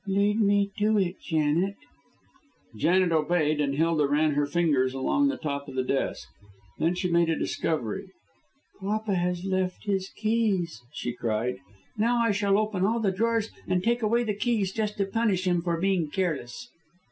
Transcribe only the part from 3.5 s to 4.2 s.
and Hilda